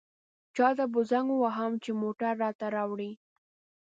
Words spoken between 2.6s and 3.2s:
راوړي.